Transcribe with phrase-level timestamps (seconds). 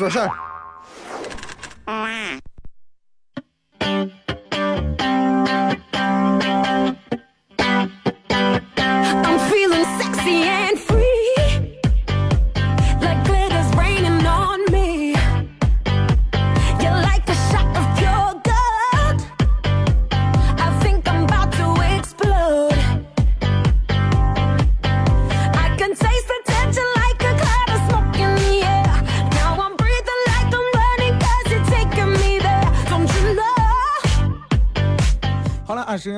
[0.00, 0.49] 说事。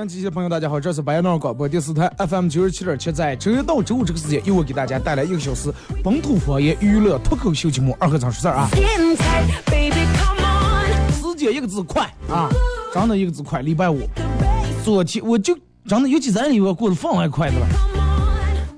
[0.02, 5.72] 好了，啊，沈阳机器的朋友，大家好，这是白杨广播电视台 FM 九十七点七，在周一到周五这个时间，由我给大家带来一个小时
[6.02, 8.68] 本土方言娱乐脱口秀节目《二和尚说事儿》啊。
[8.72, 11.12] Skin tight, baby, come on.
[11.12, 12.50] 时间一个字快啊，
[12.92, 13.62] 真的一个字快。
[13.62, 14.00] 礼拜五，
[14.84, 17.66] 昨天我就真的尤其咱礼拜过得分外快的了。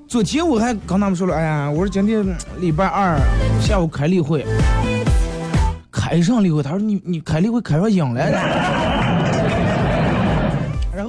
[0.06, 3.18] 昨天我还跟他们说了，哎呀，我说今天嗯礼拜二
[3.62, 4.44] 下午开例会，
[5.90, 8.83] 开上例会，他说你你开例会开上瘾了。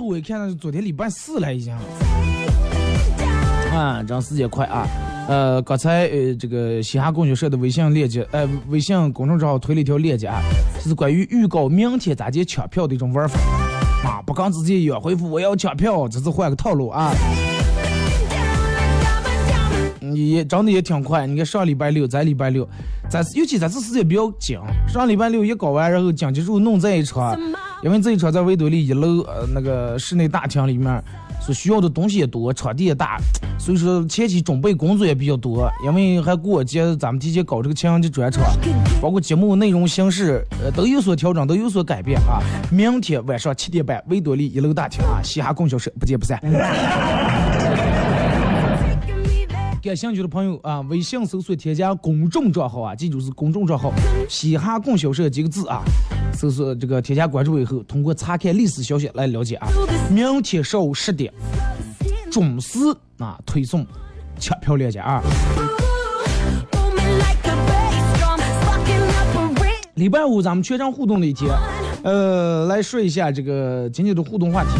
[0.05, 1.73] 我一看，是昨天礼拜四了已经。
[3.73, 4.87] 啊，这样时间快啊！
[5.27, 10.39] 呃，刚才呃这个嘻哈供销社的微信链接，呃微信公众账号推了一条链接啊，
[10.81, 13.39] 是关于预告明天咋接抢票的一种玩法。
[14.07, 17.11] 啊，不刚直接一回复我要抢票，这是换个套路啊。
[20.13, 22.65] 也长得也挺快，你看上礼拜六，咱礼拜六，
[23.09, 27.37] 咱尤其咱这时间比较紧，上礼拜六一搞完，然后紧接着弄这一场，
[27.85, 30.99] 因为这一场在维多利一楼呃那个室内大厅里面，
[31.39, 33.19] 所需要的东西也多，场地也大，
[33.59, 38.43] 所以说前期准备工作也比较多，因为还过节，咱们提前搞这个情人节专场，
[38.99, 42.41] 包括节目内容形式呃都有所调整，都有所改变啊。
[42.71, 46.41] 明天晚上七点半，维多利一楼大厅啊，嘻哈供销社不见不散。
[49.85, 53.93] 感兴趣的朋友啊，微信搜索添加公众账号啊，记住是公众账号
[54.27, 55.83] “嘻哈供销社”几个字啊，
[56.33, 59.67] 搜索这个添加关注以后，通过查看历史消息来了解啊。
[60.09, 61.31] 明天上午十点
[62.31, 62.79] 准时
[63.19, 63.85] 啊推送
[64.39, 65.21] 抢票链接啊。
[69.93, 71.47] 礼拜五咱们全场互动的一天，
[72.03, 74.71] 呃，来说一下这个今天的互动话题。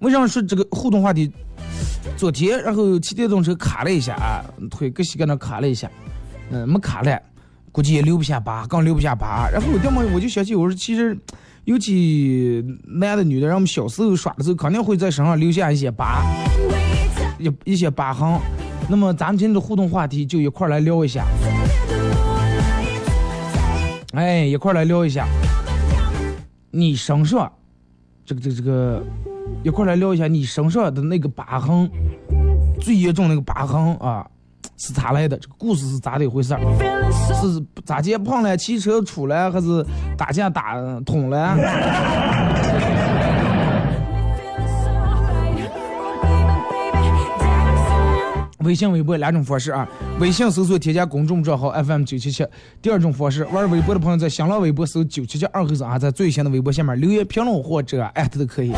[0.00, 1.30] 为啥说这个互动话题？
[2.16, 5.90] 昨天然后骑电动车卡了一下啊，腿搁膝盖那卡了一下，
[6.50, 7.20] 嗯、没卡了，
[7.70, 9.48] 估计也留不下疤，刚留不下疤。
[9.50, 11.16] 然后我要么我就想起我说，其实
[11.64, 16.22] 尤其男的女的，让我们小时候耍的时候，肯定会在身上留下一些疤，
[17.38, 18.38] 一一些疤痕。
[18.88, 21.24] 那么咱们今天的互动话题就一块来聊一下。
[24.12, 25.26] 哎，一块来聊一下，
[26.70, 27.50] 你身上
[28.26, 29.02] 这个这个这个，
[29.64, 31.88] 一块来聊一下你身上的那个疤痕，
[32.80, 34.26] 最严重那个疤痕啊，
[34.76, 35.36] 是咋来的？
[35.36, 36.60] 这个故事是咋的一回事儿？
[37.40, 39.86] 是咋接碰了，骑车出来，还是
[40.16, 40.74] 打架打
[41.06, 41.56] 捅了？
[48.64, 49.88] 微信、微博两种方式啊。
[50.20, 52.46] 微信搜索添加公众账号 FM 九七七。
[52.80, 58.72] 第二种方式，玩微博的朋友在新浪微博搜九七七二和尚啊，在最新的微博下面留言评论或者艾特都可以。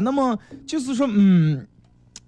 [0.00, 1.66] 那么就是说，嗯，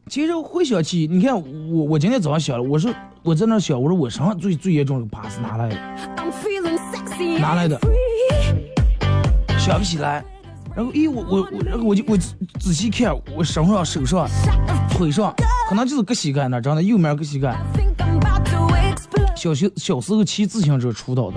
[0.09, 5.77] 其实回想起，你看我我今天早上想了，我说我在那想，我说我身上最最严重的疤是哪来的？
[7.39, 7.79] 哪来的？
[9.59, 10.25] 想不起来。
[10.75, 12.17] 然后，咦，我我我，然后我就我
[12.61, 14.29] 仔细看，我身上、手上、
[14.89, 15.35] 腿上，
[15.69, 17.57] 可能就是搁膝盖那儿，真的右面搁膝盖。
[19.35, 21.37] 小学小时候骑自行车出道的，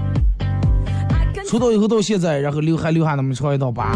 [1.47, 3.95] 出道以后到现在，然后留还留下那么长一道疤。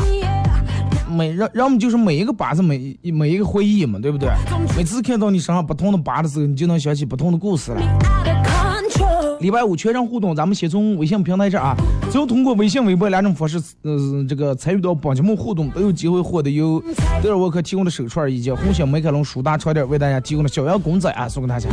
[1.10, 4.30] 每让让我们就是每一个疤是每每一个回忆嘛，对不对？
[4.76, 7.82] 每次看到你身上不同的疤的时候，你就能想起不同的故事了。
[7.82, 9.38] out of control.
[9.40, 11.76] 礼拜五全程互动，咱们先从微信平台这啊，
[12.12, 16.84] 只要通过微信、微博两种方式，呃，这个参与到本节目互动，都有机会获得由
[17.22, 21.70] 德尔沃克提供的手串以及红星美凯龙舒达床垫为大家提供的小羊公仔啊，送给大家。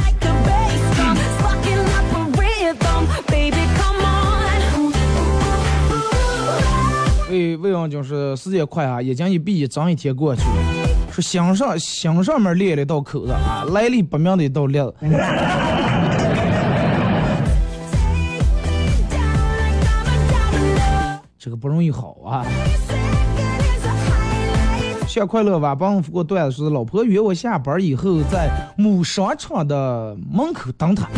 [7.34, 10.48] 魏魏王就是时间快啊，眼睛一闭，一睁一天过去了。
[11.10, 14.94] 说心上心上面裂了一道口子啊，来历不明的一道裂子。
[21.36, 22.46] 这个不容易好啊！
[25.08, 28.48] 小快乐吧，帮我过段子说，老婆约我下班以后在
[28.78, 31.08] 某商场的门口等她。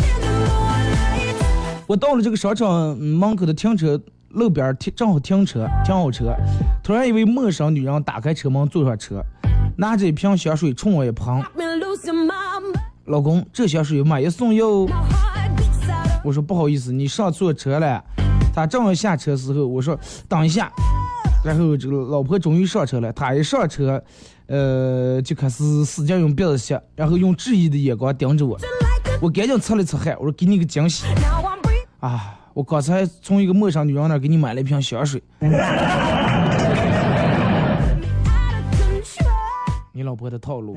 [1.85, 6.35] 我到了这个商场门口的停车路边停，正好停车，停好车。
[6.83, 9.23] 突然，一位陌生女人打开车门坐上车，
[9.77, 11.39] 拿着一瓶香水冲我一旁。
[11.55, 12.75] Me losing my mind,
[13.05, 14.85] 老公，这香水买一送一哦。
[14.87, 18.03] my heart beats out of 我说不好意思，你上错车了。
[18.53, 19.97] 他正要下车时候，我说
[20.27, 20.71] 等一下。
[21.45, 24.03] 然后这个老婆终于上车了，她一上车，
[24.47, 28.57] 呃，就开始使劲用鼻子吸，然后用质疑的眼光盯着我。
[29.21, 31.05] 我赶紧擦了擦汗，我说给你个惊喜
[31.99, 32.39] 啊！
[32.57, 35.21] 我刚才从一个陌生女人那儿给你买了一瓶香水.
[39.93, 40.75] 你老婆的套路。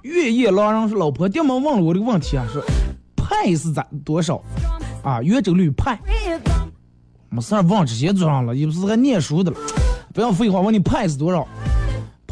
[0.00, 2.64] 月夜狼人说，老婆电门问了我这个问题啊，说
[3.14, 4.42] 派是咋多少
[5.02, 5.20] 啊？
[5.20, 6.00] 圆周率派。
[7.28, 9.58] 没事儿，忘这些做上了，也不是还念书的了。
[10.14, 11.46] 不要废话，问你派是多少？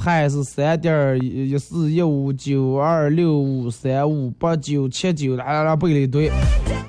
[0.03, 6.29] 派是三点一四一五九二六五三五八九七九，啦啦啦背了一堆。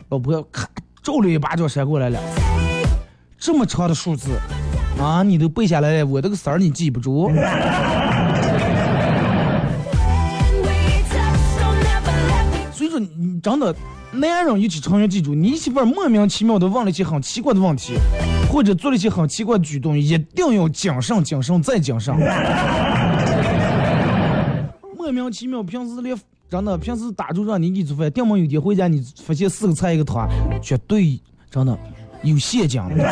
[0.09, 0.67] 老婆咔
[1.03, 2.19] 照了一巴掌扇过来了，
[3.37, 4.31] 这么长的数字
[4.99, 7.29] 啊，你都背下来了，我这个色儿你记不住。
[12.73, 13.75] 所以说，你真的，
[14.11, 17.93] 男人尤其常要记住，你媳妇儿莫名其妙的问了一些很奇怪的问题，
[18.51, 22.15] 或者做了一些很奇怪的举动，一定要谨慎、谨慎再谨慎。
[25.03, 26.17] 莫名其妙，平时连
[26.49, 30.29] 真的平时打住让你给做饭，定门有天回家你发现四个菜一个汤，
[30.61, 31.19] 绝对
[31.51, 31.77] 真的
[32.21, 33.03] 有陷阱的。
[33.03, 33.11] oh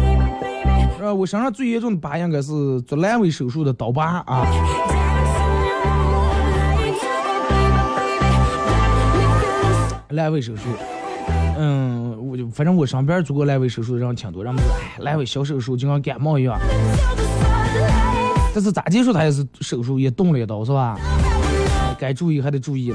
[0.00, 1.00] baby, baby.
[1.00, 4.44] 呃，我身上最严重的疤应该是做阑尾手术的刀疤啊。
[10.10, 10.62] 阑尾手术，
[11.56, 16.58] 嗯，我就反正我身边做过阑尾手术的人挺多，人们说，哎，阑尾小手术就像感冒一样，
[18.58, 20.98] 但是咋结束他也是手术，也动了一刀是吧？
[21.96, 22.92] 该注意还得注意。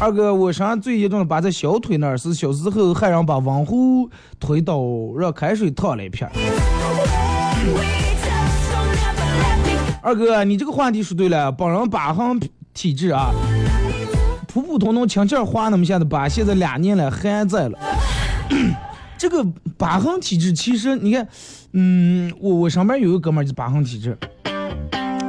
[0.00, 4.08] 二哥，我身上最严重的疤在小腿那儿，是小时候害人把温壶
[4.40, 4.80] 推倒，
[5.18, 6.26] 让开水烫了一片。
[10.00, 12.40] 二哥，你这个话题说对了，本人疤痕
[12.72, 13.30] 体质啊，
[14.46, 17.78] 普普通通轻轻划那么下的疤，现在两年了还在了。
[19.18, 19.44] 这个
[19.76, 21.26] 疤痕体质其实你看，
[21.72, 24.16] 嗯，我我上边有一个哥们儿就疤痕体质，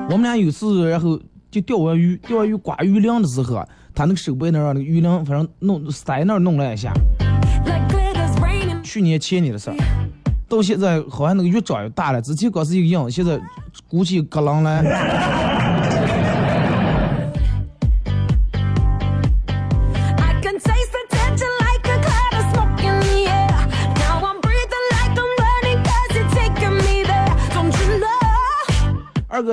[0.09, 1.19] 我们俩有次然后
[1.51, 3.61] 就钓完鱼，钓完鱼刮鱼鳞的时候，
[3.93, 6.93] 他那个手背那儿那个鱼鳞反正弄塞那儿弄了一下，
[8.83, 9.75] 去年前年的事儿，
[10.47, 13.37] 到现在好像那个越长越大了，之前光是一个样，现在
[13.87, 14.81] 估计可能了。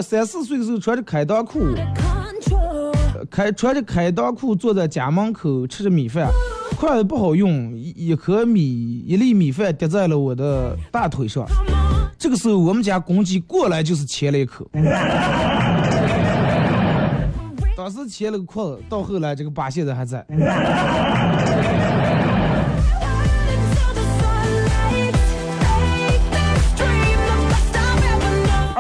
[0.03, 1.61] 三四岁的时候穿着开裆裤，
[3.31, 6.29] 开穿着开裆裤坐在家门口吃着米饭，
[6.79, 8.61] 筷子不好用，一一颗米
[9.07, 11.47] 一粒米饭滴在了我的大腿上。
[12.19, 14.67] 这个时候，我们家公鸡过来就是切了一口，
[17.77, 20.25] 当时切了个裤子，到后来这个疤现在还在。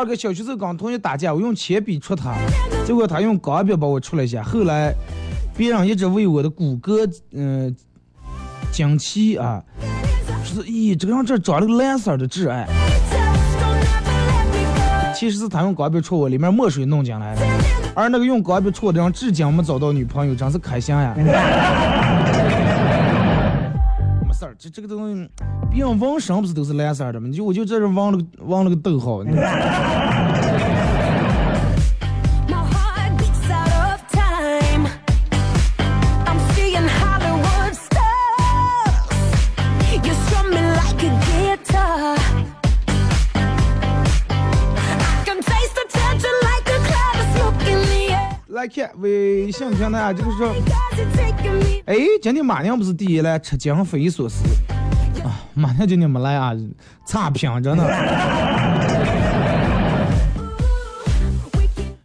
[0.06, 2.32] 二哥小学时候跟同学打架，我用铅笔戳他，
[2.86, 4.40] 结果他用钢笔把我戳了一下。
[4.40, 4.94] 后来，
[5.56, 7.74] 别人一直为我的骨骼，嗯、
[8.70, 9.60] 惊奇啊，
[10.44, 12.68] 说是咦，这个人这长了个蓝色的挚爱。
[15.12, 17.42] 其实是他用钢笔戳我，里面墨水弄进来的。
[17.96, 21.16] 而那个用钢笔戳的人至今没找到女朋友，真是开心呀！
[24.36, 25.30] 色儿，这这个东西，
[25.70, 27.26] 别人纹身不是都是蓝色的吗？
[27.26, 29.24] 你就我就在这纹了个纹了个逗号。
[48.98, 50.54] 微信平台啊，这个说，
[51.84, 54.42] 哎，今天马娘不是第一来，吃惊匪夷所思
[55.22, 55.44] 啊！
[55.52, 56.52] 马娘今天没来啊，
[57.06, 57.84] 差评着呢。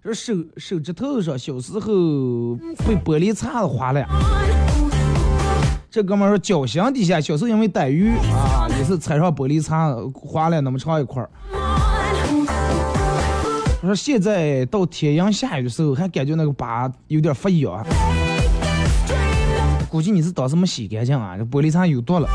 [0.03, 2.55] 这手手指头上小时候
[2.85, 4.05] 被玻璃碴子划了。
[5.89, 11.29] 这哥们说脚心底下小时候因为逮鱼啊，也是踩上玻璃碴划了那么长一块儿。
[13.81, 17.83] 他说现在到天阳下雨的时候，还感觉那个疤有点发痒。
[19.89, 22.29] 估计你是当时没洗干净啊，这玻璃碴有毒了。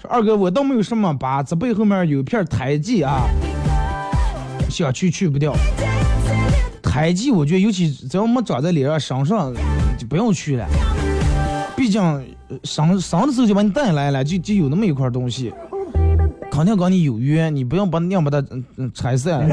[0.00, 3.28] 说二哥，我倒没有什么疤，这背后面有一片胎记啊。
[4.70, 5.54] 想去去不掉，
[6.82, 9.52] 胎记我觉得尤其只要没长在脸上、身上，
[9.98, 10.66] 就不用去了。
[11.90, 15.52] 毕竟生的时候就把你带来了，就就有那么一块东西，
[16.48, 19.44] 肯定跟你有缘，你不用把硬把它嗯嗯拆散。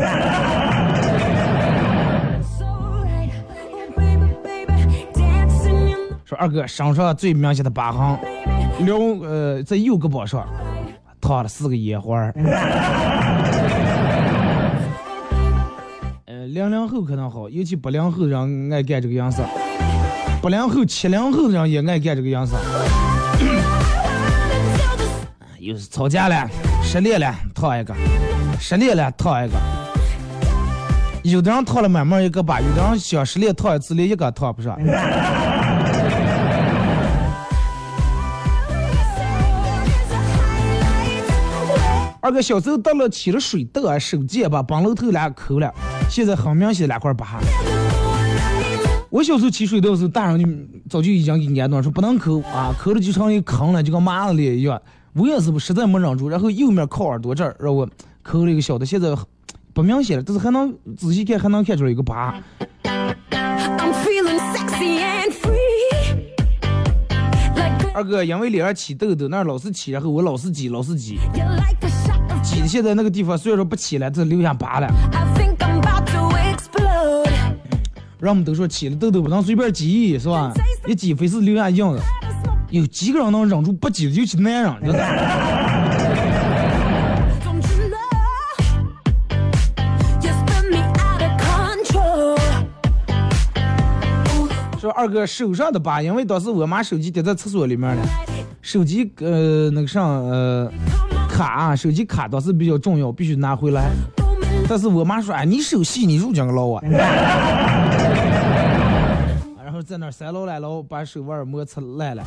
[6.24, 8.20] 说二哥身上最明显的疤痕，
[8.86, 10.48] 两呃在右胳膊上
[11.20, 12.32] 烫了四个烟花。
[16.50, 19.42] 零零后可能好，尤其八零后人爱干这个样式，
[20.48, 22.56] 八零后、七零后的人也爱干这个样子。
[25.60, 26.50] 又是吵架了，
[26.82, 27.94] 失恋了，烫一个；
[28.58, 29.56] 失恋了，烫一个。
[31.24, 34.80] 有的人烫了满满一个疤，有的人想失恋烫一次，连一个烫不上。
[42.22, 45.70] 二哥小时候到了起了水痘啊，手贱把帮楼头俩抠了。
[46.10, 47.28] 现在很明显两块疤。
[49.18, 50.48] 我小时候起水痘时候，大人就
[50.88, 54.80] 早就已经给安顿说不能抠啊，抠了就成一坑了，就跟麻子脸一样。
[55.14, 57.90] 我也是不实在没忍住，然后右面靠耳朵这儿让我
[58.22, 59.18] 抠了一个小的，现在
[59.74, 62.40] 不明显了，但是还能仔细看还能看出来一个疤。
[67.96, 71.18] 二哥因为脸上起痘痘，那老是起，然后我老是挤，老是挤，
[72.44, 74.88] 挤的现在那个地方虽然说不起来，这留下疤了。
[78.28, 80.52] 人们都说起了痘痘不能随便挤，是吧？
[80.86, 82.00] 一挤非是留下印子。
[82.70, 84.12] 有几个人能忍住不挤的？
[84.12, 85.00] 尤其男人，真的。
[94.80, 98.06] 说二哥手上的疤，因为当时我妈手机跌在厕所里面了，
[98.62, 100.70] 手机呃那个上呃
[101.30, 103.90] 卡，手机卡当时比较重要，必须拿回来。
[104.70, 106.82] 但是我妈说，哎，你手细，你入江个捞啊。
[109.82, 112.24] 在那三捞两捞，把手腕摩擦烂了。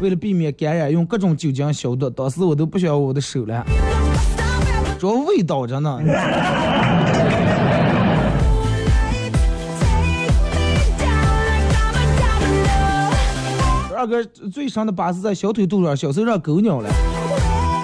[0.00, 2.08] 为了避免感染，用各种酒精消毒。
[2.10, 3.64] 当时我都不想我的手了，
[4.98, 6.00] 主要味道着呢。
[13.96, 16.88] 二哥最伤的疤是在小腿肚上，小时候让狗咬了，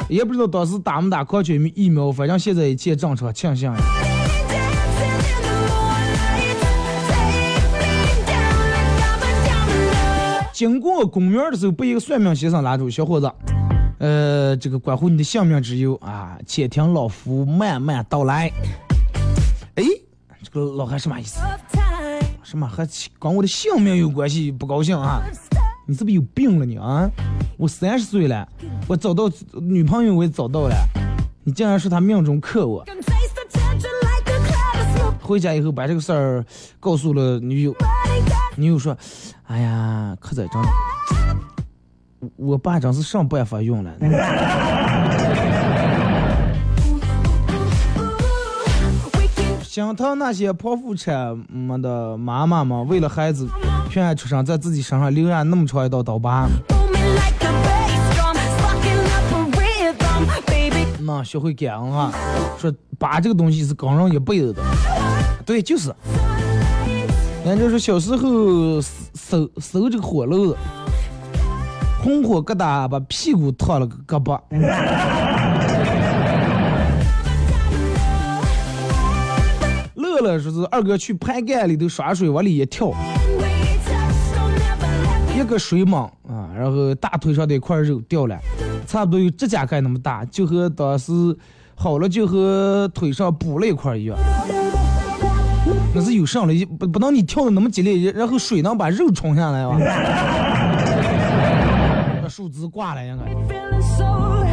[0.09, 3.79] 也不知道当时打没打狂犬疫苗，反正现在一切正常，庆幸呀。
[10.55, 13.29] 经过公园的时候，被一个算命先生拉住，小伙子，
[13.99, 18.49] 呃，这个关乎你的性命之忧啊，且听老夫慢慢道来。
[19.75, 19.83] 哎，
[20.45, 21.41] 这个老汉什么意思？
[22.45, 22.87] 什么和
[23.19, 24.53] 跟我的性命有关系？
[24.53, 25.21] 不高兴啊？
[25.89, 27.11] 你是不是有病了你啊？
[27.57, 28.49] 我三十岁了，
[28.87, 29.29] 我找到
[29.61, 30.77] 女朋友我也找到了，
[31.43, 32.87] 你竟然说他命中克我。
[35.21, 36.45] 回家以后把这个事儿
[36.79, 37.75] 告诉了女友，
[38.57, 38.97] 你又说
[39.49, 40.63] ：“哎呀，可在真，
[42.37, 43.93] 我爸真是上办法用了。”
[49.63, 53.49] 心疼那些剖腹产么的妈妈们，为了孩子，
[53.91, 56.47] 平安出生，在自己身上留下那么长一道刀疤。
[61.01, 62.13] 那学会感恩啊，
[62.57, 64.63] 说疤这个东西是跟人一辈子的。
[65.45, 65.93] 对，就是。
[67.45, 70.57] 人家说小时候搜搜这个火炉子，
[72.03, 74.41] 红火疙瘩把屁股烫了个胳膊。
[79.95, 82.91] 乐乐说是二哥去排干里头耍水，往里一跳，
[85.37, 88.39] 一个水猛啊，然后大腿上的一块肉掉了，
[88.87, 91.13] 差不多有指甲盖那么大，就和当时
[91.75, 94.17] 好了就和腿上补了一块一样。
[95.95, 99.79] 那是有上了，不不能你跳的那么激烈，然后水能把肉冲下来吧？
[102.29, 103.25] 数字挂了应该。
[104.05, 104.45] Oh.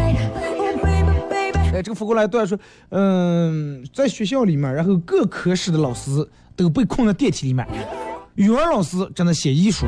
[1.73, 2.57] 哎，这个发过来段说，
[2.89, 7.65] 嗯，在学校里面，然后各科室的老师都被困在电梯里面。
[8.35, 9.87] 语文老师正在写遗书，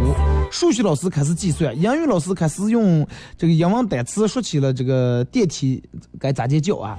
[0.50, 3.06] 数学老师开始计算，英语老师开始用
[3.38, 5.84] 这个英文单词说起了这个电梯
[6.18, 6.98] 该咋介叫啊。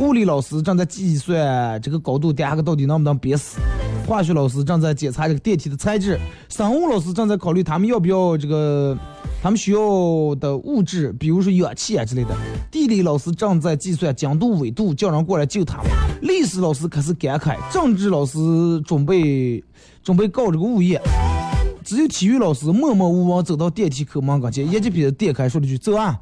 [0.00, 3.58] 物理老师正在计算这个高度，第二个到底能不能憋死。
[4.06, 8.96] 化学老师正在检查这个电梯的材质，生物老师正在考虑他们要不要这个
[9.40, 12.36] 他们需要的物质，比如说氧气啊之类的。
[12.70, 15.86] 地理老师正在计算经度、纬度，叫人过来救他们。
[16.22, 18.38] 历史老师开始感慨，政治老师
[18.84, 19.62] 准备
[20.02, 21.00] 准备告这个物业。
[21.84, 26.18] 只有体育老师默默无闻走到电梯口门跟前，一记笔点开，说了句：“走啊！”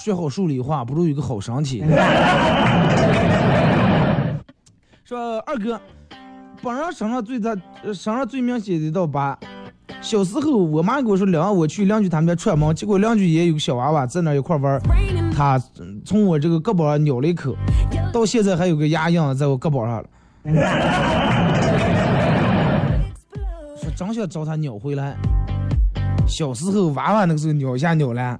[0.00, 1.84] 学好数理化，不如有个好身体。
[5.04, 5.78] 说二哥，
[6.62, 7.54] 本人身上最大、
[7.84, 9.38] 身上最明显的一道疤。
[10.00, 14.80] 小时候，我妈跟我说领我去邻居他们家串门，结果邻居也有个小娃娃在那一块玩，
[15.36, 15.62] 他
[16.06, 17.54] 从我这个胳膊上咬了一口，
[18.10, 20.08] 到现在还有个牙印在我胳膊上了。
[23.76, 25.14] 说真想找他咬回来。
[26.26, 28.38] 小时候娃娃那个时候咬一下咬了，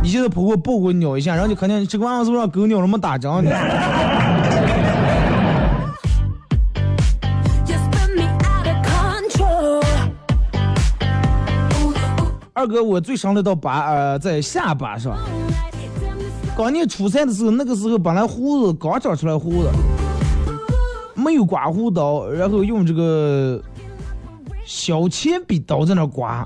[0.00, 3.50] 你现在跑过抱过鸟一下，然后你肯定这个娃娃是不是让狗咬了么打针呢？
[12.54, 15.16] 二哥，我最伤的到疤呃在下巴上。
[16.56, 19.70] 刚念初三的时候，那个时候本来胡子刚长出来胡子，
[21.14, 23.62] 没有刮胡刀，然后用这个
[24.64, 26.44] 小铅笔刀在那刮。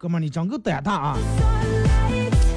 [0.00, 1.18] 哥们，你真够胆大啊！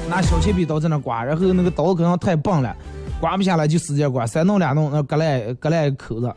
[0.08, 2.72] 拿小铅笔刀在那刮，然后那个刀可能太棒了，
[3.20, 6.32] 刮不下来就使劲刮，三弄两弄，那割来割来口子。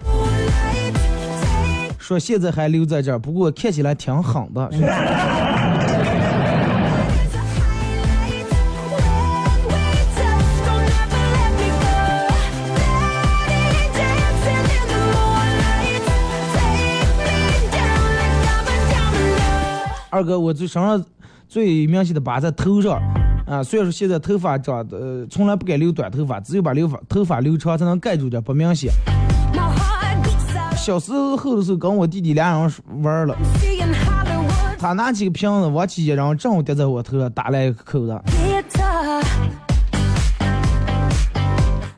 [2.00, 4.68] 说现在还留在这儿，不过看起来挺狠的。
[20.16, 21.04] 二哥，我最身上
[21.46, 23.02] 最明显的疤在头上，
[23.46, 28.90] 啊，虽然说现在头发长的，从来不敢留短头发，只有把留发头发留长才能盖住点，不明显。
[30.78, 32.72] 小时候的时候跟我弟弟俩人
[33.04, 33.36] 玩了，
[34.80, 38.18] 他拿起个瓶子往起一扔，正好跌在我头上，打了一个口子。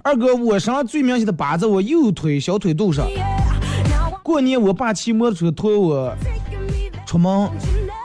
[0.02, 3.06] 二哥，我身上最明显的疤在我右腿小腿肚上。
[4.24, 6.12] 过年我爸骑摩托车驮我
[7.06, 7.48] 出门，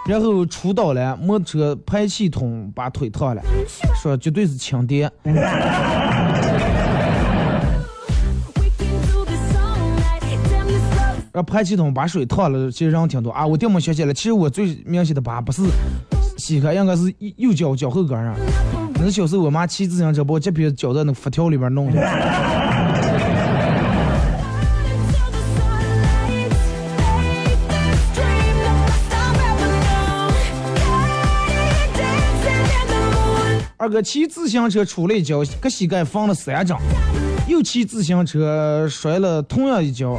[0.04, 3.42] 然后出倒了，摩托车排气筒把腿烫了，
[4.02, 5.08] 说绝对是轻电。
[5.22, 5.32] We
[8.76, 10.20] can do this all night.
[10.50, 13.46] Damn, this love 然后排气筒把水烫了，其实人挺多啊。
[13.46, 15.62] 我电没想起来，其实我最明显的疤不是
[16.36, 18.34] 膝盖，应该是右脚脚后跟上。
[18.94, 22.00] 那小时候我妈骑自行车把我这边脚在那个发条里边弄的。
[33.82, 36.76] 二哥骑自行车出了一跤，搁膝盖缝了三针，
[37.48, 40.16] 又骑自行车摔了同样一跤，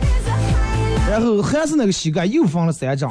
[1.09, 3.09] 然后还是那个膝盖又缝了三针。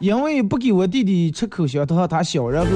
[0.00, 2.70] 因为不给我弟弟吃口香糖，他小，然后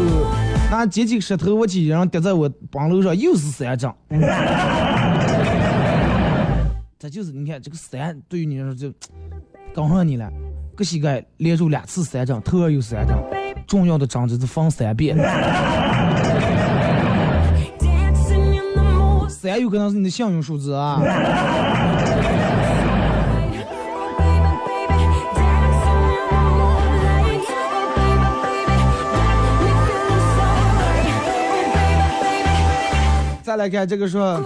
[0.70, 3.92] 拿捡起个石头，我几人跌在我帮楼上，又是三针。
[6.96, 8.92] 这就是你看这个三对于你来说就
[9.74, 10.31] 刚上你了，
[10.76, 13.16] 个膝盖连住两次三针，头上有三针，
[13.66, 15.16] 重要的章节是分三遍。
[19.29, 21.01] 三有可能是你的幸运数字啊。
[33.42, 34.42] 再来看这个说。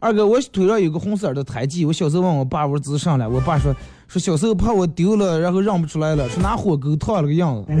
[0.00, 3.74] 二哥，我腿上有个红色的胎记，我小时候问我爸我说滋上来，我爸说
[4.06, 7.64] 说小时候怕我丢了，然后认不出来了，说拿火钩烫了个样子。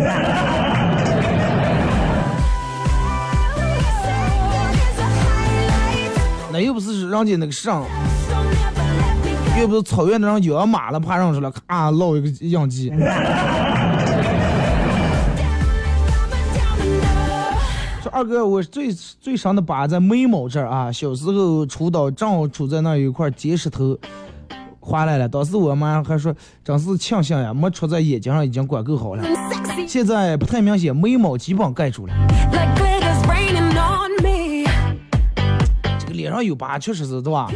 [6.50, 7.84] 那又不是人家那个上，
[9.60, 12.92] 又不是草原的人养马了，怕让出来，咔烙一个样机。
[18.18, 23.96] 二哥，我最最伤的疤在眉毛这儿啊，小时候出刀正好杵在那儿有一块结石头，
[24.80, 25.28] 划来了。
[25.28, 29.22] 当时我妈还说，真是庆幸呀，没戳在眼睛上，已经管够好了。
[29.86, 32.14] 现在不太明显，眉毛基本盖住了。
[32.74, 33.68] Glitters raining
[36.12, 37.48] 脸上有疤，确实是对吧？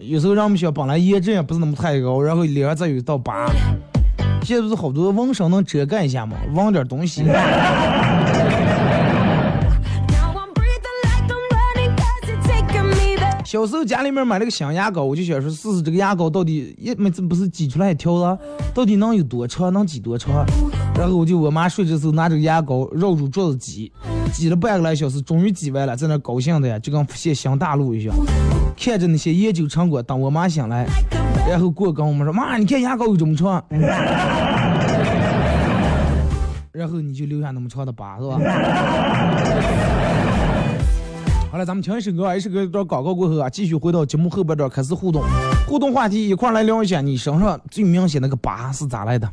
[0.00, 3.46] 有时候让我们想本来颜值也不是那么太高，然后脸上再有一道疤，
[4.42, 6.34] 现在不是好多纹身能遮盖一下吗？
[6.54, 7.22] 纹点东西。
[13.54, 18.36] 小时候家里面买了个新牙膏，我就想说试试这个牙膏到底一每次不是挤出来一条了，
[18.74, 20.44] 到底能有多长，能挤多长？
[20.98, 23.92] 然后我就我妈睡着时候拿着牙膏绕住桌子挤，
[24.32, 28.12] 挤了半个来小时，终于挤完了，在那高兴的呀，就跟发现新大陆一样。
[28.76, 30.84] 看着那些研究成果，等我妈醒来，
[31.48, 33.64] 然后过跟我们说：“妈，你看牙膏有这么长。
[36.72, 38.36] ”然后你就留下那么长的疤，是吧？
[41.54, 45.22] 好了，咱们听一首歌，一首歌到广告过后啊，继续回到节目后半段开始互动，
[45.68, 49.30] 互动话题一块来聊一下，你身上最明显那个疤是咋来的？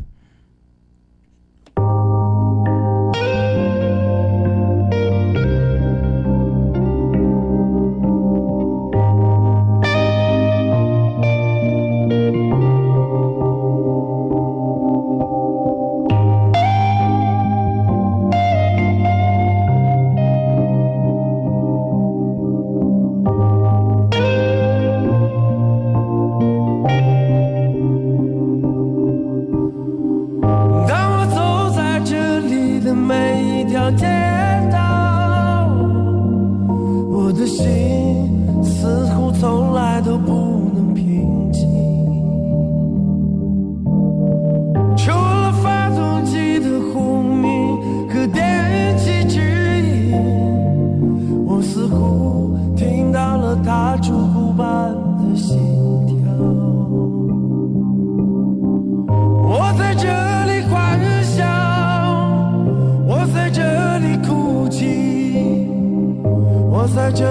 [66.93, 67.30] such a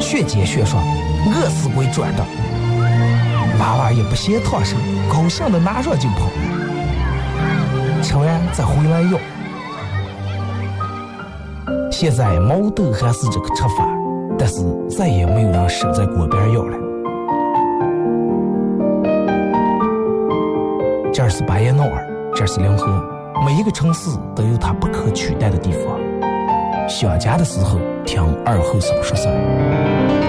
[0.00, 0.82] 学煎学涮，
[1.26, 2.24] 饿死鬼转的。
[3.58, 4.76] 娃娃也不嫌烫手，
[5.10, 6.28] 高兴的拿上就跑，
[8.02, 9.18] 吃完再回来要。
[11.90, 13.88] 现在毛豆还是这个吃法，
[14.38, 16.76] 但是再也没有人守在锅边要了。
[21.12, 22.04] 这是巴彦淖尔。
[22.36, 22.86] 这是临河，
[23.44, 25.98] 每一个城市都有它不可取代的地方。
[26.88, 30.28] 想家的时候，听二后生说事儿。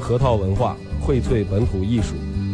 [0.00, 2.14] 核桃文化荟萃本土艺术，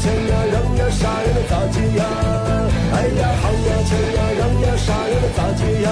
[0.00, 2.02] 抢呀让呀啥人都咋记呀。
[2.92, 5.88] 哎呀好呀抢呀让呀啥人都咋记呀。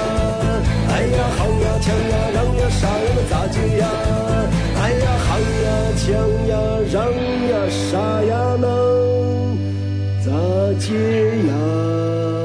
[0.89, 3.85] 哎呀好呀抢呀让呀啥人都咋记呀。
[4.81, 5.69] 哎呀好呀
[6.01, 6.07] 抢
[6.49, 6.53] 呀
[6.91, 6.97] 让
[7.51, 9.59] 呀啥呀能
[10.25, 10.31] 咋
[10.79, 10.95] 接
[11.49, 12.38] 呀。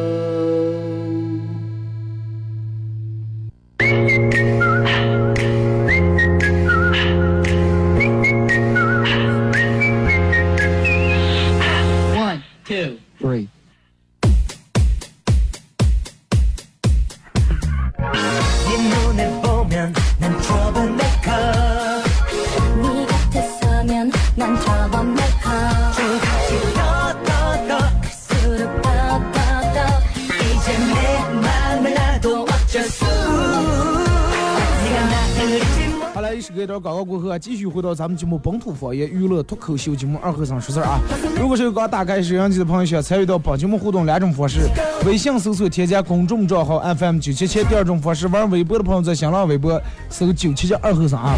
[36.64, 40.98] 这段广告过后啊，继续回到咱们节目本土方言娱乐脱口秀节目二和尚说事儿啊。
[41.38, 44.62] 如果是有刚打开摄像机的朋友，想参与到本节目互动两种方式：
[45.06, 49.78] 微信搜索添加公众账号 FM 九七七；第二种方式，玩微博的朋友在新浪微博
[50.10, 51.36] 搜九七七二和尚啊，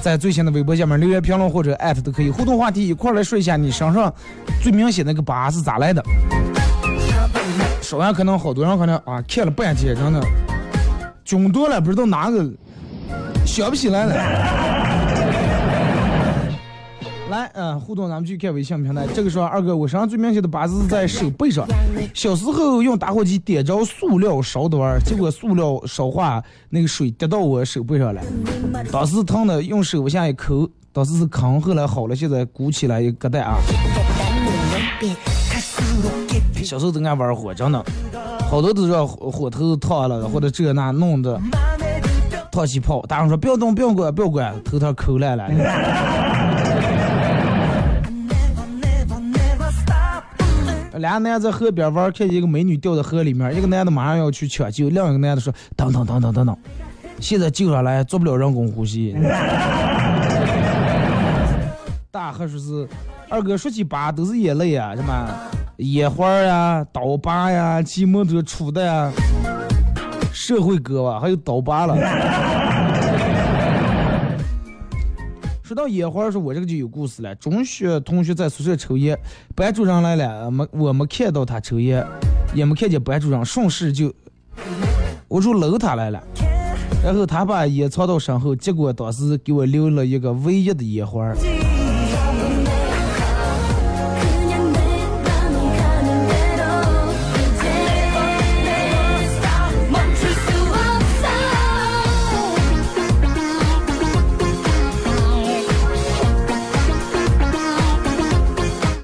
[0.00, 2.30] 在最新的微博下面留言评论或者艾特都可以。
[2.30, 4.14] 互动话题一块来说一下你身上
[4.62, 6.00] 最明显那个疤是咋来的？
[7.82, 10.24] 说完可能好多人可能啊看了半天，真的
[11.24, 12.48] 囧多了，不知道哪个。
[13.44, 14.14] 想不起来了。
[17.30, 19.06] 来，嗯，互动咱们去看微信平台。
[19.14, 21.66] 这个时候二哥，我身上最明显的疤是在手背上。
[22.12, 28.20] 小时候用打火机点着塑料烧的玩，结果塑料烧化，那个水滴到我手背上了。
[28.90, 33.56] 当时疼的用手往下一抠，当时是坑，后来好了，现在鼓起来一疙瘩啊。
[36.62, 37.82] 小时候都爱玩火，真的，
[38.50, 41.40] 好多都是火头烫了，或者这那弄的。
[42.52, 45.48] 烫起泡，大人说不要动，不要管，不要管，头套抠烂了。
[50.98, 56.54] 俩男在河边玩，看见一个美女掉在河里面，一个男的马上要去抢救，另一个男的说等等等等等等，
[57.18, 59.16] 现在救上来做不了人工呼吸。
[62.10, 62.86] 大河说是
[63.30, 65.26] 二哥说起疤都是眼泪啊，什么
[65.78, 69.10] 眼花呀、刀疤呀、骑摩托出的呀。
[70.32, 71.96] 社会哥吧，还有刀疤了。
[75.62, 77.34] 说到烟花，说我这个就有故事了。
[77.36, 79.18] 中学同学在宿舍抽烟，
[79.54, 82.04] 班主任来了，没我没看到他抽烟，
[82.52, 84.12] 也没看见班主任，顺势就
[85.28, 86.22] 我说搂他来了。
[87.02, 91.32] 然后他把烟藏到身后，结果当时给我留了一个唯一的烟花。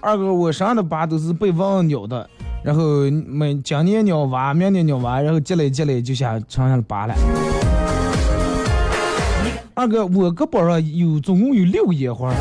[0.09, 2.27] 二哥，我身上的疤都是被蚊咬的，
[2.63, 2.83] 然后
[3.27, 7.15] 每今年咬完，明年咬完，然后积累积累就下成下了疤了。
[9.75, 12.33] 二哥，我胳膊上有总共有六个烟花，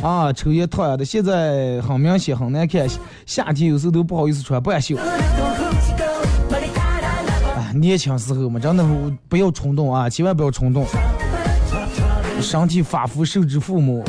[0.00, 2.86] 啊，抽烟烫的，现在很明显很难看，
[3.26, 4.96] 夏天有时候都不好意思穿半袖。
[7.56, 8.86] 哎，年轻时候嘛，真的
[9.28, 10.86] 不要冲动啊，千万不要冲动。
[12.40, 14.04] 身体发肤受之父母，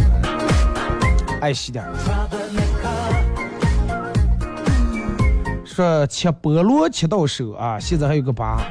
[1.41, 1.91] 爱惜点儿。
[5.71, 8.62] 说切菠萝切到手啊，现在还有个疤。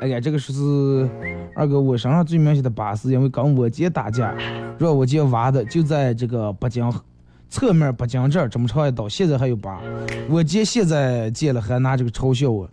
[0.00, 1.08] 哎呀，这个是
[1.54, 4.34] 二哥，我身上最明显的疤是因为跟我姐打架，
[4.76, 6.92] 让我姐挖的，就在这个脖颈
[7.48, 9.78] 侧面脖颈这儿这么长一刀，现在还有疤。
[10.28, 12.68] 我姐现在见了还拿这个嘲笑我。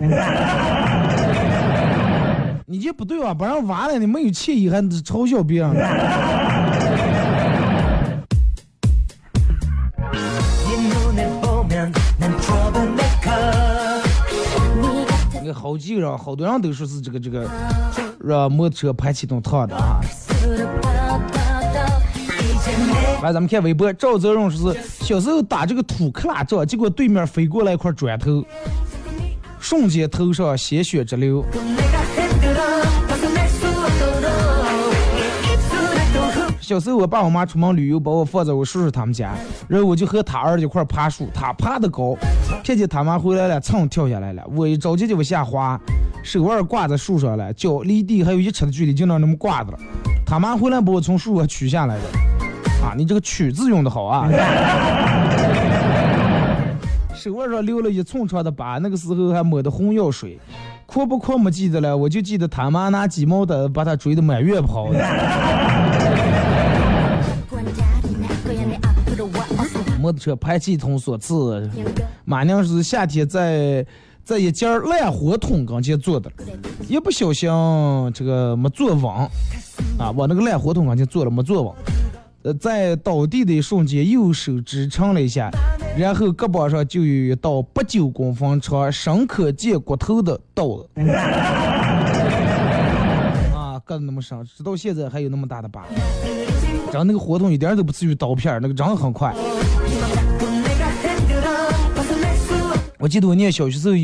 [2.72, 3.34] 你这不对吧？
[3.34, 5.74] 不让挖了，你没有歉意还嘲笑别人。
[15.34, 17.50] 那个好几个人，好多人都说是这个这个
[18.24, 20.00] 让摩托车排气筒烫的啊。
[23.24, 28.46] 来，咱们看微博，赵泽荣说是小时候打这个土克拉仗，结果对面飞过来一块砖头，
[29.60, 31.44] 瞬间头上鲜血直流。
[36.70, 39.32] 小时候我爸我妈出门旅游，把我放在我叔叔他们家，
[39.68, 42.16] 然后我就和他儿子一块爬树，他爬得高，
[42.64, 45.82] 看见他妈回来了，蹭跳下来了，我一着急就往下滑，
[46.22, 49.80] 手腕挂在树上了，脚离地还有一尺的距离，就那那么挂着了。
[50.28, 54.30] 他妈回来把我从树上取下来的，啊，你这个取字用的好啊。
[57.16, 60.38] 手腕上留了一寸长的疤，那个时候还抹的红药水，
[60.86, 65.89] 哭不哭没记得了，我就记得他妈拿鸡毛掸把他追得满院跑的。
[70.10, 71.70] 摩托车排气筒所赐，
[72.26, 73.86] 马娘是夏天在
[74.24, 76.32] 在一间烂火桶跟前坐的，
[76.88, 77.48] 一不小心
[78.12, 79.04] 这个没坐稳，
[80.00, 81.72] 啊，往那个烂火桶跟前坐了没坐稳，
[82.42, 85.52] 呃，在倒地的一瞬间，右手支撑了一下，
[85.96, 90.90] 然后胳膊上就有一道八九公分长、深可见骨头的刀子，
[93.54, 95.86] 啊，割的那么深，直到现在还有那么大的疤。
[96.92, 99.32] 然后那个火筒一点都不至于刀片，那个长得很快。
[103.00, 103.96] 我记得我念小学时候，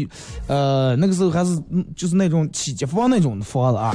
[0.47, 1.62] 呃，那个时候还是
[1.95, 3.91] 就是那种起级房那种的房子啊。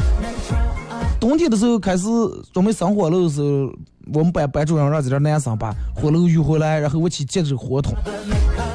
[1.18, 2.06] 冬天的时候开始
[2.52, 3.72] 准备生火炉的时候，
[4.12, 7.94] 我们班班主任让在这男生把火炉运回来，然后我去接这个火筒，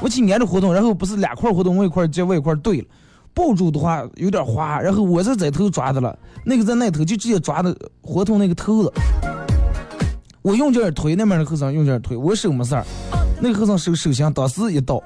[0.01, 2.87] 我去按着火筒，然后不是两块火筒我一块接我一块对了，
[3.33, 8.91] 抱住的话有点滑，然后我是在头抓的了，那个在那头就直接抓的火筒那个头子。
[10.41, 12.85] 我用劲推，那边的和尚用劲推，我手没事儿，
[13.39, 15.01] 那个和尚手手心当时一刀，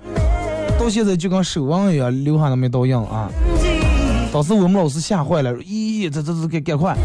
[0.79, 3.29] 到现在就跟手纹一样，留下那么一道印啊。
[4.31, 6.95] 当时我们老师吓坏了，咦，这这这赶赶快！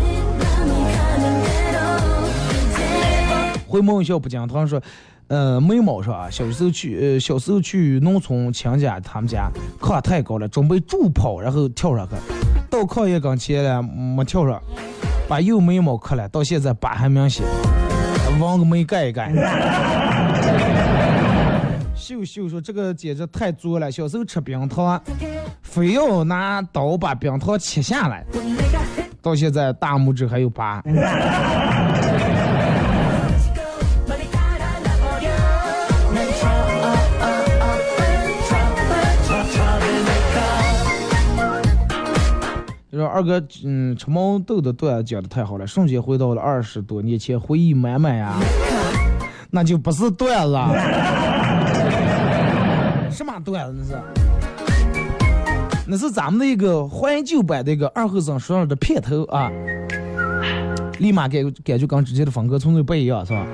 [3.67, 4.81] 回某学校不讲，他说，
[5.27, 12.15] 呃，眉毛上啊，小时候去，呃，小时候去农村亲家他们家，炕太高了，准备助跑，然后跳上去，
[12.71, 14.63] 到炕沿跟前了，没跳上，
[15.27, 17.45] 把右眉毛磕了，到现在疤还明显。
[18.39, 19.33] 往个眉盖一盖。
[22.05, 23.91] 秀秀说：“这个简直太作了！
[23.91, 25.01] 小时候吃冰糖，
[25.63, 28.23] 非要拿刀把冰糖切下来，
[29.23, 30.83] 到现在大拇指还有疤。”
[42.93, 48.35] 就说二哥，嗯，吃毛豆的段讲的太好了，瞬间回到了二十多年前，回忆满满呀。
[49.51, 50.55] 那就不是段子，
[53.35, 54.01] 什么段子那是？
[55.89, 59.51] 那是咱们的一个怀旧版的一个二后生说的片头啊。
[61.01, 63.45] 立马感感觉跟之前的风格从来不一样，是吧？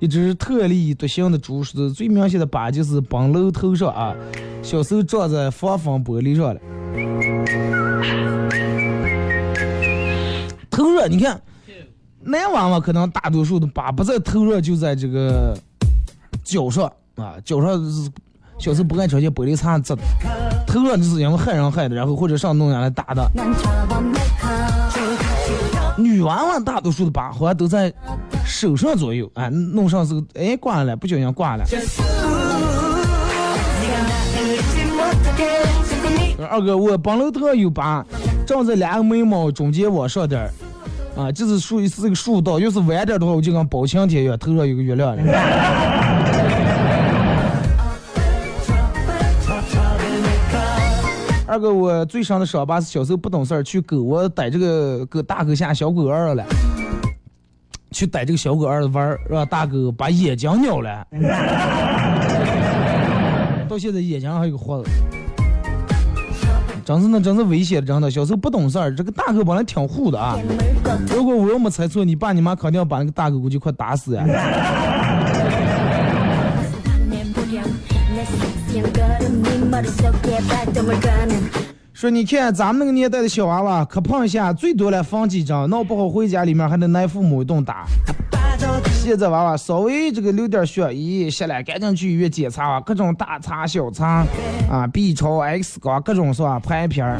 [0.00, 4.16] 一只特立独行的猪，是最明显的疤就是崩楼头上啊，
[4.62, 6.60] 小时候撞在防风玻璃上了。
[10.70, 11.38] 头热，你看，
[12.22, 15.54] 男娃娃可能大多数的疤不在头热，就在这个
[16.42, 17.78] 脚上啊，脚上
[18.58, 19.96] 小时候不爱穿些玻璃碴子，
[20.66, 23.30] 头上就是因为害人害的，然后或者上弄下来打的。
[25.98, 27.92] 女娃娃大多数的疤好像都在
[28.44, 31.64] 手上左右，哎，弄上是哎挂了，不小心挂了。
[36.50, 38.04] 二哥，我帮楼头有疤，
[38.46, 40.50] 正在两个眉毛中间往上点儿，
[41.22, 45.22] 啊，就是属于是个竖道，要是弯点的话，我就跟包青天一样，头上有个月亮了。
[51.56, 56.44] 二哥，我最伤的伤疤是小时候不懂事儿，去狗窝逮这个狗大狗下小狗儿了，
[57.92, 61.06] 去逮这个小狗儿子玩儿，让大狗把眼睛咬了，
[63.66, 64.90] 到现在眼睛还有个活子。
[66.84, 68.10] 真是那真是危险，真的。
[68.10, 70.38] 小时候不懂事儿，这个大狗本来挺护的啊。
[71.08, 74.26] 如果我要没猜错，你爸你妈肯定要把那个大狗估计快打死呀。
[81.92, 87.86] 说你看咱们那个年代的小娃娃，可碰一下最多了放几张，闹不好回家里面还得挨父母一顿打。
[89.02, 94.26] 现在娃娃稍微这个流点血，咦，下来赶紧去医院检查啊，各种大查小查
[94.70, 96.60] 啊，B 超 X 光各种是吧？
[96.60, 97.18] 拍片儿，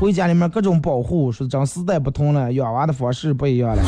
[0.00, 3.82] 回家里面各种保护，说真时代不同了，养娃的方式不一样了，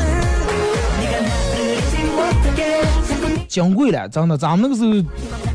[3.48, 5.47] 金贵了，真的，咱们那个时候。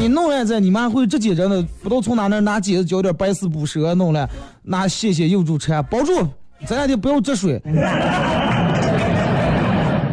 [0.00, 4.26] 你弄完这，你妈会直接真的不知道从哪那拿剪子绞点白丝布蛇弄来，
[4.62, 6.26] 拿线线又住车包住，
[6.66, 7.60] 这两天不要积水。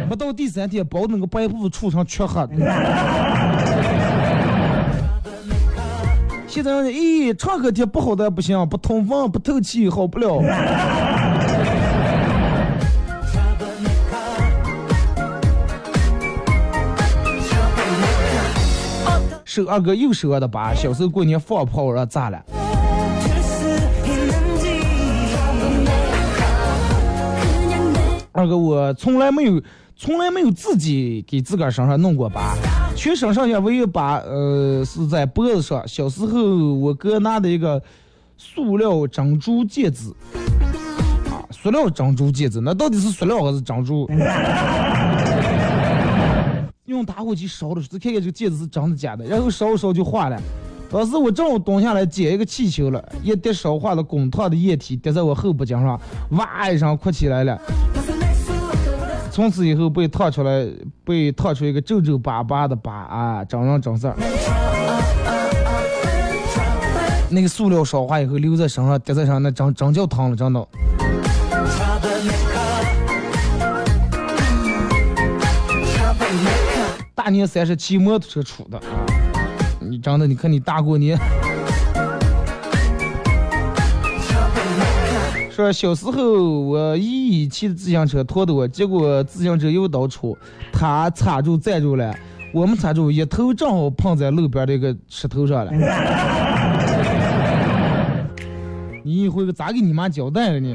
[0.06, 2.46] 不到第三天，包那个白布杵成黢黑。
[6.46, 10.42] 现在咦，创可贴不好的不行，不通风不透气，好不了。
[19.66, 22.38] 二哥又折的疤，小时候过年放炮让炸了。
[28.32, 29.60] 二哥，我从来没有，
[29.96, 32.56] 从来没有自己给自个儿身上弄过疤，
[32.94, 35.82] 全身上下唯一疤，呃，是在脖子上。
[35.88, 37.82] 小时候我哥拿的一个
[38.36, 40.10] 塑料珍珠戒指，
[41.30, 44.08] 啊，塑料珍珠戒指，那到底是塑料还是珍珠？
[46.98, 50.40] 用打火机烧的时候，看看这个戒指是真的假的，然后烧烧就化了。
[50.90, 57.60] 当时我正好蹲下来捡一个气球了，一滴烧化了滚烫的液体滴在我后脖颈上，哇一声哭起来了。
[59.30, 60.66] 从此以后被烫出来，
[61.04, 64.16] 被烫出一个皱皱巴巴的疤啊，真人真事儿。
[67.30, 70.66] 那个塑料烧化以后留在身上滴在上，那真真叫疼了，真的。
[77.28, 78.82] 大年三十骑摩托车出的啊！
[79.80, 81.14] 你长得，你看你大过年。
[85.50, 90.34] 说小时候我姨姨骑的自行车拖的我，结果自行车又倒出，
[90.72, 92.16] 他踩住站住了，
[92.50, 95.72] 我们踩住，一头正好碰在路边的一个石头上了。
[99.04, 100.74] 你一回咋给你妈交代了呢？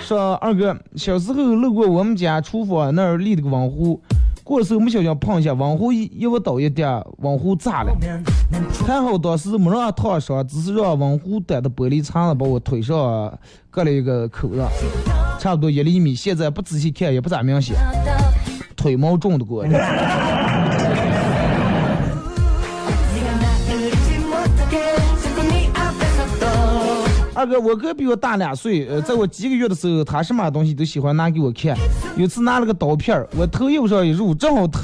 [0.00, 4.02] 说二哥小时候路过我们家厨房那儿立了个网壶。
[4.46, 6.88] 过的时候没小心碰一下，王虎一一倒一点，
[7.18, 7.92] 网壶炸了。
[8.86, 13.36] 还好当时没让烫伤，只是让王虎端的玻璃碴子把我腿上
[13.72, 14.62] 割了一个口子，
[15.40, 16.14] 差不多一厘米。
[16.14, 17.74] 现在不仔细看也不咋明显，
[18.76, 19.66] 腿毛重的过。
[27.46, 31.76] 哥，我哥比我大两岁，呃，在我几个月的时候，他什么东西都喜欢拿给我看。
[32.16, 34.80] 有次拿了个刀片，我头又上一入，正好头，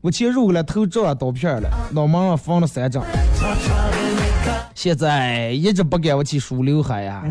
[0.00, 3.02] 我切入了，头撞刀片了，脑门上缝了三针。
[4.74, 7.22] 现在一直不敢我去梳刘海呀。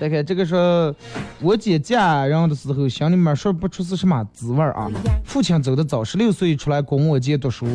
[0.00, 0.54] 再看这个是，
[1.42, 4.90] 我姐嫁人的时候，心里面说不出是什么滋味啊。
[5.24, 7.66] 父亲走的早，十六岁出来供我姐读书。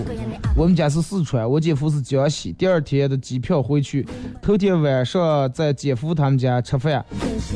[0.58, 2.52] 我们家是四川，我姐夫是江西。
[2.54, 4.04] 第二天的机票回去，
[4.42, 7.06] 头天晚上在姐夫他们家吃饭，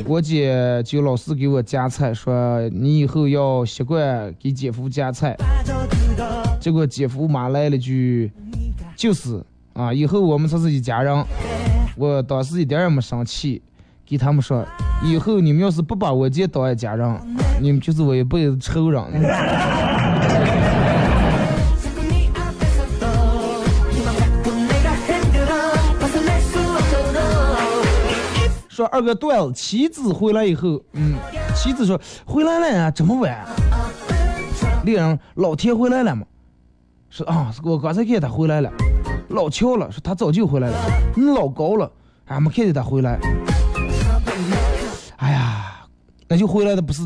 [0.05, 5.36] 我姐就老是给我夹菜，说你以后要习惯给姐夫夹菜。
[6.59, 8.32] 结果姐夫妈来了句，
[8.95, 9.43] 就是
[9.74, 11.26] 啊，以后我们才是一家人。
[11.95, 13.63] 我当时一点也没生气。
[14.10, 14.66] 给他们说，
[15.03, 17.22] 以后你们要是不把我姐当一家人，
[17.62, 19.03] 你们就是我一辈子仇人。
[28.68, 31.14] 说二哥断了，妻子回来以后，嗯，
[31.53, 33.45] 妻子说回来了呀，这么晚？
[34.86, 36.26] 猎人老天回来了吗？
[37.12, 38.72] 说啊，我刚才看见他回来了，
[39.28, 40.78] 老巧了，说他早就回来了，
[41.16, 41.91] 你老高了，
[42.26, 43.20] 俺没看见他回来。
[45.20, 45.86] 哎呀，
[46.28, 47.01] 那就回来的不是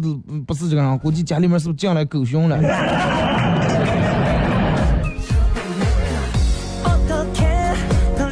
[0.47, 2.57] 不是这个人，估计家里面是不是进来狗熊了？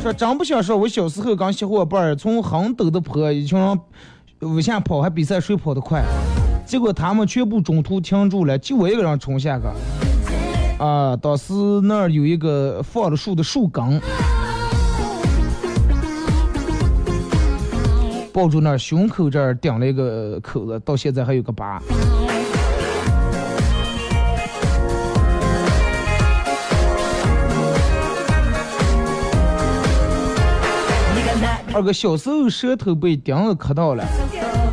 [0.01, 3.79] 说真不想说，我小时候跟小伙伴儿从很陡的坡一群人
[4.39, 6.03] 往下跑，还比赛谁跑得快，
[6.65, 9.65] 结果他们全部中途停住了，就我一个人冲下去。
[10.83, 11.53] 啊，当时
[11.83, 14.01] 那儿有一个放了树的树根。
[18.33, 21.81] 抱住那胸口这儿顶了一个口子，到现在还有个疤。
[31.73, 34.03] 二哥小时候舌头被钉子磕到了，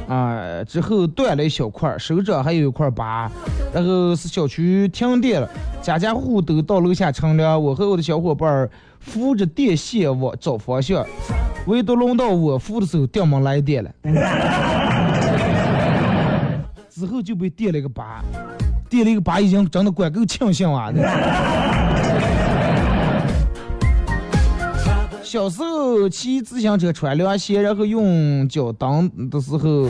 [0.08, 3.30] 啊，之后断了一小块，手掌还有一块疤。
[3.72, 5.48] 然后是小区停电了，
[5.80, 8.70] 家家户户都到楼下乘凉，我和我的小伙伴儿
[9.08, 11.04] 扶着电线往找方向。
[11.66, 13.90] 唯独轮到我扶的时候，电门来电了，
[16.88, 18.22] 之后就被电了一个疤，
[18.88, 20.92] 电了一个疤已经真的怪够庆幸啊！
[25.22, 29.88] 小时候骑自行车穿凉鞋，然后用脚蹬的时候，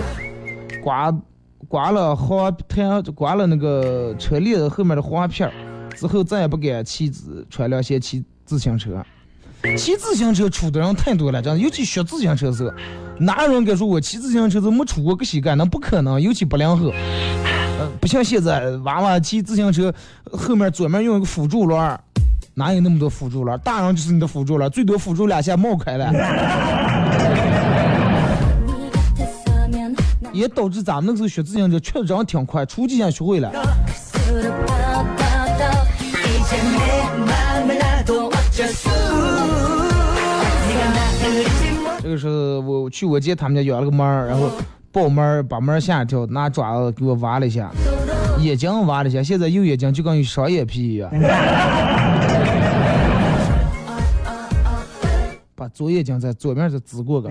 [0.83, 1.17] 刮
[1.69, 5.55] 刮了黄片，刮了那个车链后面的黄片儿
[5.95, 9.05] 之后再也不敢骑自穿凉鞋骑自行车。
[9.77, 12.73] 骑自行车出的人太多了，真的，尤其学自行车时候，
[13.19, 15.55] 哪有人敢说我骑自行车都没出过个膝盖？
[15.55, 16.91] 那不可能，尤其不灵后。
[17.79, 19.93] 呃，不像现在娃娃骑自行车
[20.33, 22.01] 后面左面用一个辅助轮，
[22.55, 23.59] 哪有那么多辅助轮？
[23.61, 26.11] 大人就是你的辅助轮，最多辅助两下冒开了。
[30.33, 33.51] 也导致咱们那时候学自行车确实真挺快，初几天学会了。
[42.09, 44.51] 就是我去我姐他们家养了个猫儿，然后
[44.91, 47.71] 抱猫儿把猫儿吓一跳，拿爪子给我挖了一下，
[48.41, 51.11] 眼睛挖了一下，现在右眼睛就跟有双眼皮一样，
[55.55, 57.29] 把左眼睛在左面再滋过个。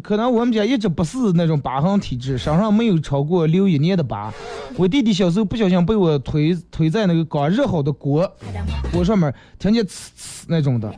[0.00, 4.32] 可能我们家一直不是那种疤痕体质，身上没有超过留一年的疤。
[4.76, 8.30] 我弟弟小时候不小心被我推推在那个刚热好的锅
[8.92, 10.90] 锅上面，听见呲呲那种的，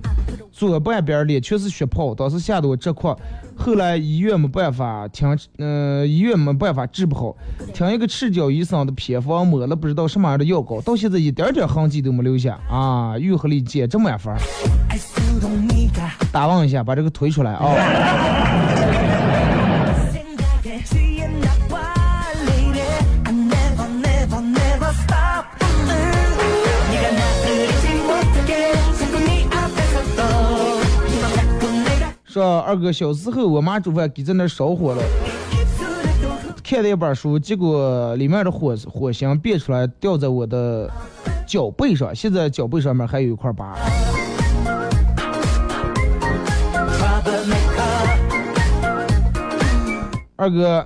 [0.52, 3.14] 左半边脸全是血泡，当时吓得我直哭。
[3.56, 7.36] 后来医院没办法，听嗯医院没办法治不好，
[7.72, 13.18] 听一个赤脚医生的偏方抹了不知道什么样的药膏，到现在一点点痕迹都没留下啊！
[13.18, 14.34] 愈合力简直满分。
[16.32, 17.64] 打望一下，把这个推出来啊！
[32.26, 35.02] 说二哥小时候，我妈煮饭给在那烧火了，
[36.64, 40.90] 看了一本书，结果里面的火火星变出来掉在我的
[41.46, 43.76] 脚背上，现在脚背上面还有一块疤。
[50.36, 50.84] 二哥，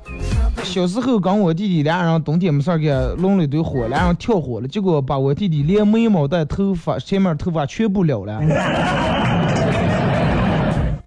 [0.62, 8.38] 小时候跟我弟弟俩人冬天没事儿给弄了一堆火，俩人跳火了，结果把我弟弟连眉毛带头发前面头发全部燎了，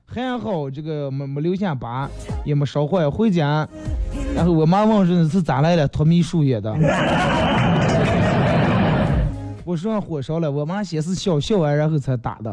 [0.07, 2.09] 还好这个没没留下疤，
[2.43, 3.07] 也没烧坏。
[3.07, 3.67] 回家，
[4.35, 6.75] 然后我妈问是是咋来了，脱米树叶的。
[9.63, 12.51] 我说火烧了，我妈先是笑笑完，然后才打的。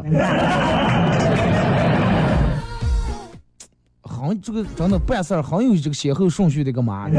[4.19, 7.09] 很，这个真的办事儿很有这个先后顺序的，干嘛？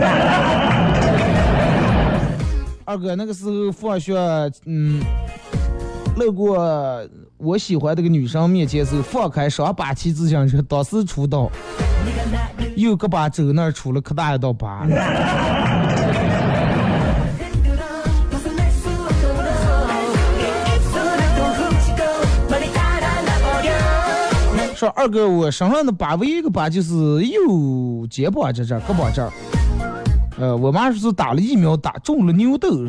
[2.85, 4.15] 二哥那个时候放学，
[4.67, 5.01] 嗯，
[6.17, 11.51] 路过我喜欢的个女生面前时候，放开双把骑自行车，当时出道，
[12.77, 14.87] 右胳膊肘那儿出了可大一道疤。
[24.81, 26.95] 说二哥，我身上的疤唯一一个疤就是
[27.27, 29.31] 右肩膀这这儿、胳膊这儿，
[30.39, 32.87] 呃，我妈说是打了疫苗，打中了牛痘。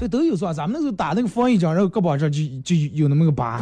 [0.00, 3.60] 这都有说，咱们那时候打那个防疫针，然后胳膊这儿就就有那么个疤，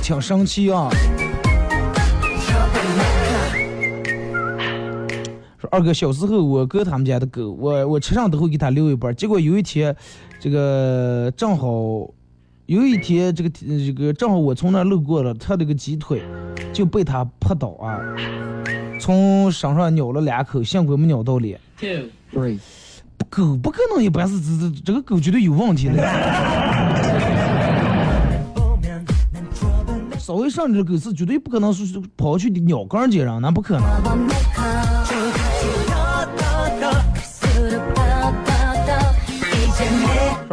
[0.00, 0.88] 挺生气啊。
[5.58, 9.96] 说二哥，小时候我哥他们家的狗，我我车上都会给他留一半，结果有一天，
[10.38, 12.08] 这个正好。
[12.72, 16.22] 有一天，这个这个正好我从那路过了，他那个鸡腿
[16.72, 18.00] 就被他扑倒啊，
[18.98, 21.60] 从身上咬了两口，幸亏没咬到脸。
[23.28, 25.96] 狗不可能一般是这这这个狗绝对有问题的。
[30.18, 33.86] 稍微上点狗是绝对不可能是跑去咬跟接人，那不可能。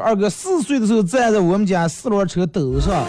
[0.02, 3.06] 二哥四岁的时候站在我们家四轮车斗上，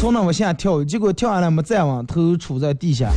[0.00, 3.10] 从那往下跳，结果跳下来没站稳，头杵在地下。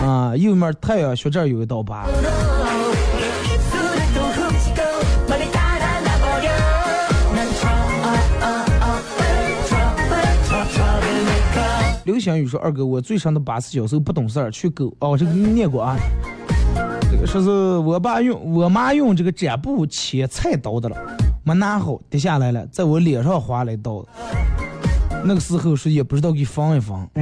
[0.00, 2.06] 啊，右面太阳穴这儿有一道疤。
[12.04, 15.96] 刘翔宇说：“二哥，我最伤的疤是小时候不懂事儿去狗哦，这个念过啊。
[17.10, 20.96] 这个说是我爸用我妈用这个剪布切菜刀的了，
[21.42, 24.04] 没拿好跌下来了，在我脸上划了一刀。
[25.24, 27.08] 那个时候是也不知道给防一防。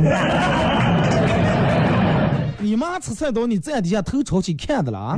[2.60, 5.16] 你妈吃菜刀，你站底下头朝起看的了啊？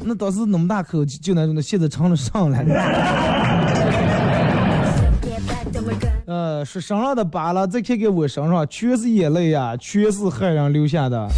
[0.00, 2.64] 那当时那么大口，就那种现在成了上来
[6.26, 11.28] 呃，是身上的疤了，再看看我身上，全是眼泪呀，全是害人留下的。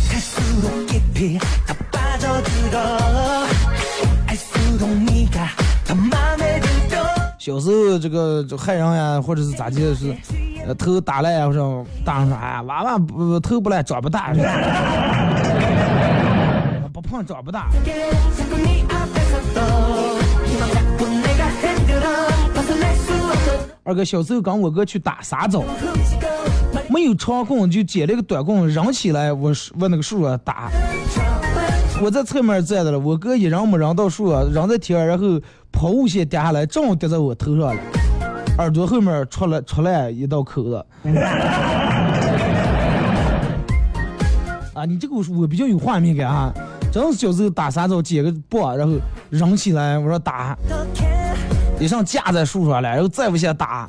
[7.48, 10.14] 小时候这个害人呀，或者是咋的，是
[10.66, 14.34] 呃头打烂呀，或者大人说哎，娃娃不头不烂，长不大，
[16.92, 17.70] 不胖长不大。
[23.82, 25.64] 二哥小时候跟我哥去打沙枣，
[26.90, 30.70] 没有长棍就捡了个短棍扔起来，我我那个树啊打。
[32.00, 35.40] 我在侧面站着了，我哥一扔没扔到树啊，扔在天，然后
[35.70, 37.80] 抛物线掉下来，正好跌在我头上了，
[38.58, 40.84] 耳朵后面出来出来一道口子。
[44.74, 46.52] 啊，你这个我我比较有画面感啊，
[46.92, 48.94] 真是小时候打沙枣捡个棒，然后
[49.30, 50.56] 扔起来，我说打。
[51.80, 53.88] 一上架在树上了，然后再往下打。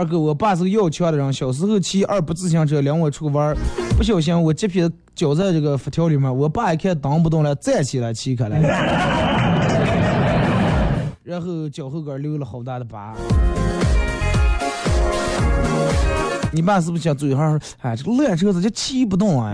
[0.00, 3.54] 二哥，我爸是个要强的人，小时候骑二八自行车领我出去玩，
[3.98, 8.56] 不小心我这撇脚在这个辐条里面，我爸一看蹬不动了，站起来骑开了，
[11.22, 13.14] 然后脚后跟留了好大的疤。
[16.50, 19.52] 你爸是不是想嘴上说，哎，这个烂车子就骑不动啊？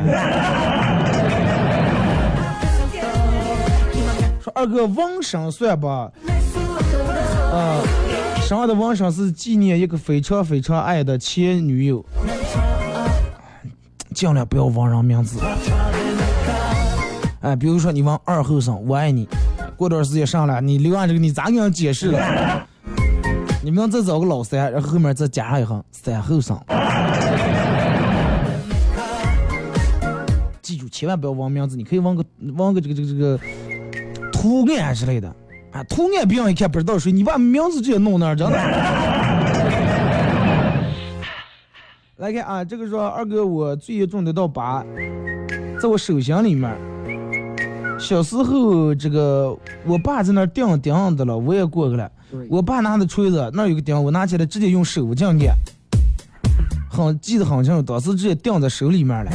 [4.40, 6.08] 说二哥纹身算吧？
[7.52, 7.82] 啊，
[8.46, 12.06] 身上的纹身是纪念一个非常非常爱的前女友，
[14.14, 15.40] 尽量不要纹人名字。
[17.40, 19.28] 哎，比如说你纹二后生，我爱你，
[19.76, 22.64] 过段时间上来你留完这个，你咋给人解释了？
[23.64, 26.56] 你们再找个老三，然后后面再加上一行三后生。
[30.62, 33.40] 记住，千万不要纹名字，你可以纹个纹个这个这个这个
[34.30, 35.34] 图案之类的
[35.76, 38.56] 啊，图案别人一看不知道谁，你把名字直接弄那儿，真的。
[42.16, 44.82] 来看啊，这个说二哥，我最严重的道疤，
[45.78, 46.74] 在我手心里面。
[47.98, 49.54] 小时候，这个
[49.84, 52.10] 我爸在那儿钉钉的了，我也过去了。
[52.48, 55.54] 我爸拿的锤子，那有个钉，我拿起来直接用手这样按，
[56.90, 59.30] 很记得很清楚，当时直接钉在手里面了。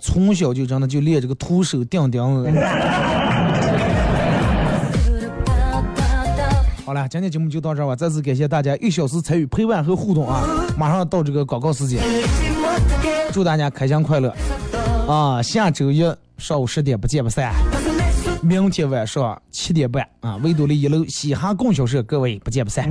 [0.00, 2.50] 从小就真的就练这个徒手钉钉子。
[6.90, 10.42] 好了，今天节目就到这儿吧，再次感谢大家一小时参与陪伴和互动啊！
[10.76, 12.02] 马上到这个广告时间，
[13.30, 14.34] 祝大家开心快乐。
[15.06, 16.02] 啊，下周一
[16.36, 17.54] 上午十点不见不散。
[18.42, 22.90] 明天晚上七点半啊，维多利一楼嘻哈供销社，各位不见不散。